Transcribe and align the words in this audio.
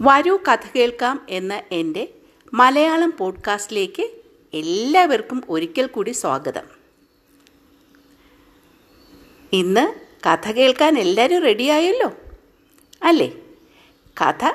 വരൂ 0.00 0.38
കഥ 0.48 0.58
കേൾക്കാം 0.76 1.26
എന്ന 1.28 1.62
എന്റെ 1.72 2.14
മലയാളം 2.54 3.12
പോഡ്കാസ്റ്റിലേക്ക് 3.18 4.10
എല്ലാവർക്കും 4.54 5.42
ഒരിക്കൽ 5.48 5.86
കൂടി 5.86 6.10
സ്വാഗതം. 6.10 6.62
ഇന്ന് 9.52 9.94
കഥ 10.26 10.52
കേൾക്കാൻ 10.52 10.98
എല്ലാവരും 10.98 11.42
റെഡിയായല്ലോ 11.42 12.12
അല്ലേ? 13.02 13.32
കഥ 14.20 14.52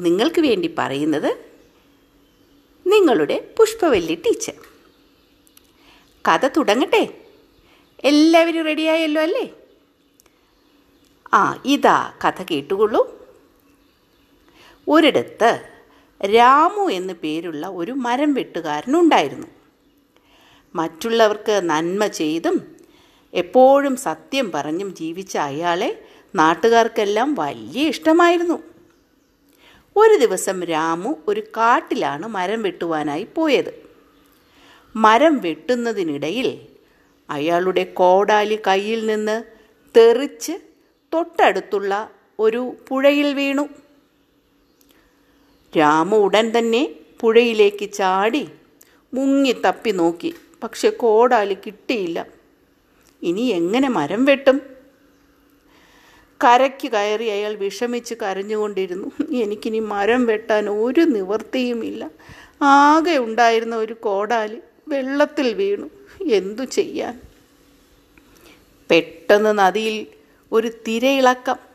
നിങ്ങൾക്ക് 0.00 0.40
വേണ്ടി 0.40 0.74
പറയുന്നത് 0.78 1.50
നിങ്ങളുടെ 2.86 3.54
പുഷ്പവല്ലി 3.58 4.14
ടീച്ചർ. 4.14 4.54
കഥ 6.28 6.48
തുടങ്ങട്ടെ? 6.48 7.24
എല്ലാവരും 8.04 8.64
റെഡിയായല്ലോ 8.64 9.22
അല്ലേ? 9.22 9.50
ആ 11.34 11.62
ഇതാ 11.64 12.12
കഥ 12.24 12.42
കേട്ടുകൊള്ളൂ. 12.42 13.19
ഒരിടത്ത് 14.90 15.62
രാമു 16.24 16.90
എന്നു 16.90 17.12
പേരുള്ള 17.12 17.66
ഒരു 17.66 17.92
മരം 17.92 18.34
വെട്ടുകാരനുണ്ടായിരുന്നു 18.34 19.46
മറ്റുള്ളവർക്ക് 20.74 21.60
നന്മ 21.64 22.06
ചെയ്തും 22.06 22.76
എപ്പോഴും 23.34 23.96
സത്യം 23.96 24.52
പറഞ്ഞും 24.52 24.94
ജീവിച്ച 24.94 25.38
അയാളെ 25.38 26.04
നാട്ടുകാർക്കെല്ലാം 26.34 27.34
വലിയ 27.34 27.88
ഇഷ്ടമായിരുന്നു. 27.88 28.62
ഒരു 29.96 30.16
ദിവസം 30.16 30.64
രാമു 30.64 31.16
ഒരു 31.28 31.40
കാട്ടിലാണ് 31.40 32.26
മരം 32.26 32.62
വെട്ടുവാനായി 32.62 33.26
പോയത്. 33.34 33.88
മരം 34.96 35.40
വെട്ടുന്നതിനിടയിൽ 35.40 36.60
അയാളുടെ 37.30 37.84
കോടാലി 37.84 38.58
കയ്യിൽ 38.66 39.06
നിന്ന് 39.06 39.44
തെറിച്ച് 39.96 40.52
തൊട്ടടുത്തുള്ള 41.14 42.10
ഒരു 42.38 42.76
പുഴയിൽ 42.88 43.34
വീണു. 43.34 43.79
രാമു 45.76 46.16
ഉടൻ 46.16 46.58
തന്നെ 46.58 46.94
പുഴയിലേക്ക് 47.20 47.92
ചാടി 47.92 48.48
മുങ്ങി 49.14 49.52
തപ്പി 49.52 49.90
നോക്കി. 49.90 50.34
പക്ഷെ 50.62 50.90
കോടാലി 50.90 51.54
കിട്ടിയില്ല. 51.54 52.26
ഇനി 53.22 53.40
എങ്ങനെ 53.40 53.88
മരം 53.88 54.24
വെട്ടും? 54.24 54.62
കരയ്ക്ക് 56.44 56.88
കയറി 56.88 57.24
അയാൾ 57.24 57.54
വിഷമിച്ച് 57.54 58.14
കരഞ്ഞുകൊണ്ടിരുന്നു. 58.14 59.12
എനിക്കിനി 59.32 59.78
മരം 59.78 60.26
വെട്ടാൻ 60.26 60.68
ഒരു 60.68 61.00
നിവൃത്തിയുമില്ല. 61.00 62.10
ആകെ 62.62 63.18
ഉണ്ടായിരുന്ന 63.18 63.76
ഒരു 63.76 63.92
കോടാലി 63.92 64.58
വെള്ളത്തിൽ 64.88 65.54
വീണു. 65.54 65.90
എന്തു 66.24 66.62
ചെയ്യാൻ? 66.62 67.20
പെട്ടെന്ന് 68.90 69.58
നദിയിൽ 69.58 70.06
ഒരു 70.52 70.68
തിരയിളക്കം 70.68 71.69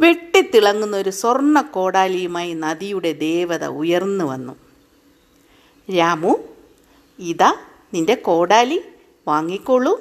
വെട്ടിത്തിളങ്ങുന്ന 0.00 0.96
ഒരു 0.96 1.10
സ്വർണ 1.10 1.60
കോടാലിയുമായി 1.60 2.54
നദിയുടെ 2.54 3.12
ദേവത 3.12 3.64
ഉയർന്നു 3.64 4.24
വന്നു. 4.24 4.56
രാമു 5.96 6.38
ഇതാ 7.18 7.56
നിന്റെ 7.94 8.14
കോടാലി 8.14 8.82
വാങ്ങിക്കോളൂ. 9.28 10.00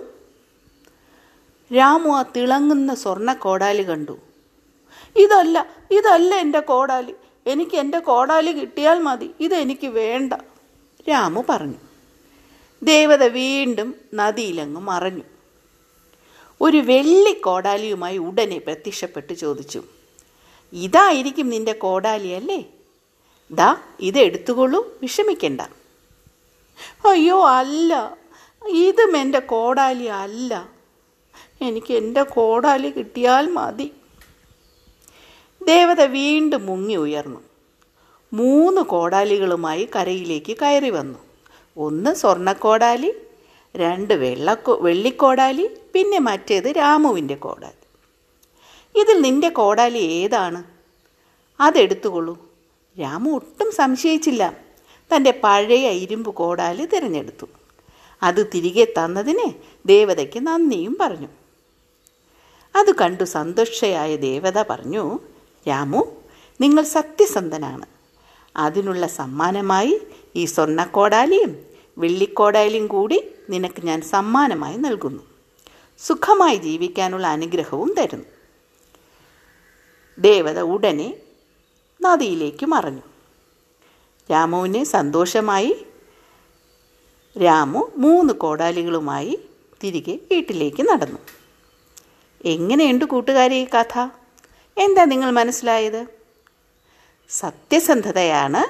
രാമു 1.75 2.09
ആ 2.09 2.21
തിളങ്ങുന്ന 2.21 2.95
സ്വർണ 2.95 3.33
കോടാലി 3.33 3.83
കണ്ടു. 3.83 4.19
ഇതല്ല 5.15 5.67
ഇതല്ല 5.91 6.35
എന്റെ 6.35 6.59
കോടാലി. 6.59 7.13
എനിക്ക് 7.47 7.77
എന്റെ 7.77 7.99
കോടാലി 7.99 8.51
കിട്ടിയാൽ 8.51 8.99
മതി 8.99 9.31
ഇതെനിക്ക് 9.39 9.87
വേണ്ട. 9.87 10.33
രാമു 11.09 11.43
പറഞ്ഞു. 11.49 11.79
ദേവത 12.83 13.23
വീണ്ടും 13.23 13.95
നദിയിലങ്ങ് 14.13 14.81
മറഞ്ഞു. 14.81 15.38
ഒരു 16.61 16.77
വെള്ളി 16.77 17.33
കോടാലിയുമായി 17.33 18.17
ഉടനെ 18.17 18.57
പ്രത്യക്ഷപ്പെട്ട് 18.57 19.33
ചോദിച്ചു 19.33 19.83
ഇതായിരിക്കും 20.73 21.49
നിന്റെ 21.49 21.73
കോടാലി 21.73 22.27
അല്ലേ? 22.27 22.65
ദാ 23.51 23.77
ഇത് 23.99 24.19
എടുത്തുകൊള്ളൂ 24.19 24.99
വിഷമിക്കണ്ട. 25.01 25.61
അയ്യോ 27.07 27.47
അല്ല 27.47 28.17
ഇതും 28.69 29.17
എന്റെ 29.17 29.39
കോടാലി 29.39 30.03
അല്ല. 30.03 30.69
എനിക്ക് 31.61 31.93
എന്റെ 31.93 32.23
കോടാലി 32.23 32.89
കിട്ടിയാൽ 32.89 33.47
മതി. 33.47 33.91
ദേവത 35.61 36.01
വീണ്ടും 36.01 36.65
മുങ്ങി 36.65 36.95
ഉയർന്നു. 36.95 37.39
മൂന്ന് 38.33 38.81
കോടാലികളുമായി 38.81 39.89
കരയിലേക്ക് 39.95 40.57
കയറി 40.61 40.89
വന്നു. 40.89 41.19
ഒന്ന് 41.77 42.15
സ്വർണക്കോടാലി 42.15 43.13
രണ്ട് 43.75 44.13
വെള്ളക്കോ 44.13 44.79
വെള്ളിക്കോടാലി 44.81 45.69
പിന്നെ 45.93 46.19
മറ്റേത് 46.19 46.65
രാമുവിന്റെ 46.65 47.35
കോടാലി. 47.35 47.79
ഇതിൽ 49.01 49.21
നിന്റെ 49.21 49.49
കോടാലി 49.49 49.97
ഏതാണ്? 49.97 50.63
അതെടുത്തുകൊള്ളൂ. 51.61 52.49
രാമു 52.99 53.31
ഒട്ടും 53.31 53.71
സംശയിച്ചില്ല. 53.71 54.57
തന്റെ 55.15 55.39
പഴയ 55.43 55.89
ഇരുമ്പ് 55.89 56.33
കോടാലി 56.33 56.85
തിരഞ്ഞെടുത്തു. 56.85 57.45
അത് 58.23 58.47
തിരികെ 58.55 58.85
തന്നതിന് 58.85 59.53
ദേവതയ്ക്ക് 59.85 60.47
നന്ദിയും 60.47 60.97
പറഞ്ഞു. 61.01 61.27
അത് 62.75 62.95
കണ്ടു 62.95 63.23
സന്തുഷ്ടയായ 63.23 64.15
ദേവത 64.15 64.63
പറഞ്ഞു 64.69 65.19
രാമു 65.67 66.07
നിങ്ങൾ 66.61 66.83
സത്യസന്ധനാണ്. 66.83 67.85
അതിനുള്ള 68.55 69.07
സമ്മാനമായി 69.07 69.99
ഈ 70.35 70.45
സ്വർണക്കോടാലിയും 70.45 71.57
വെള്ളിക്കോടാലിയും 71.97 72.87
കൂടി 72.87 73.23
നിനക്ക് 73.49 73.81
ഞാൻ 73.83 74.01
സമ്മാനമായി 74.01 74.77
നൽകുന്നു. 74.77 75.23
സുഖമായി 75.97 76.55
ജീവിക്കാനുള്ള 76.55 77.27
അനുഗ്രഹവും 77.27 77.95
തരുന്നു. 77.97 78.25
ദേവത 80.19 80.59
ഉടനെ 80.59 81.13
നദിയിലേക്ക് 82.01 82.65
മറഞ്ഞു. 82.65 83.01
രാമുവിന് 84.31 84.83
സന്തോഷമായി 84.83 85.85
രാമു 87.43 87.91
മൂന്ന് 87.97 88.33
കോടാലികളുമായി 88.33 89.39
തിരികെ 89.83 90.19
വീട്ടിലേക്ക് 90.31 90.83
നടന്നു. 90.89 91.19
എങ്ങനെയുണ്ട് 92.45 93.05
കൂട്ടുകാരെ 93.05 93.55
ഈ 93.55 93.67
കഥ? 93.67 94.07
എന്താ 94.77 95.05
നിങ്ങൾ 95.05 95.31
മനസ്സിലായത്? 95.31 96.07
സത്യസന്ധതയാണ് 97.29 98.61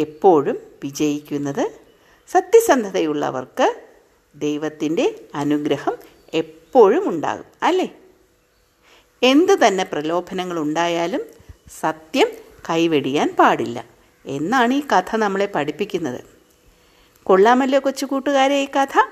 എപ്പോഴും 0.00 0.58
വിജയിക്കുന്നത് 0.84 1.85
സത്യസന്ധതയുള്ളവർക്ക് 2.28 3.82
ദൈവത്തിന്റെ 4.34 5.20
അനുഗ്രഹം 5.34 5.96
എപ്പോഴും 6.34 7.08
ഉണ്ടാകും 7.08 7.44
അല്ലേ? 7.62 7.94
എന്ത് 9.22 9.66
തന്നെ 9.66 9.84
പ്രലോഭനങ്ങൾ 9.84 10.58
ഉണ്ടായാലും 10.58 11.20
സത്യം 11.80 12.26
കൈവെടിയാൻ 12.70 13.36
പാടില്ല 13.38 13.84
എന്നാണ് 14.26 14.74
ഈ 14.74 14.82
കഥ 14.92 15.16
നമ്മളെ 15.16 15.46
പഠിപ്പിക്കുന്നത്. 15.46 16.24
കൊള്ളാമല്ലോ 17.22 17.80
കൊച്ചു 17.84 18.06
കൂട്ടുകാരെ 18.06 18.62
ഈ 18.62 18.66
കഥ? 18.66 19.10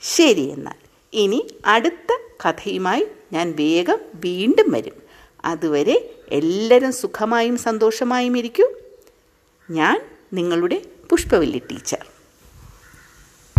ശരി 0.00 0.40
എന്നാൽ 0.40 0.74
ഇനി 1.12 1.46
അടുത്ത 1.66 2.10
കഥയുമായി 2.46 3.06
ഞാൻ 3.32 3.54
വേഗം 3.58 3.98
വീണ്ടും 4.14 4.72
വരും. 4.72 5.02
അതുവരെ 5.44 6.14
എല്ലാവരും 6.28 6.92
സുഖമായും 6.92 7.56
സന്തോഷമായും 7.56 8.38
ഇരിക്കൂ. 8.38 8.72
ഞാൻ 9.70 10.06
നിങ്ങളുടെ 10.32 10.82
പുഷ്പവല്ലി 11.10 11.62
ടീച്ചർ. 11.70 12.02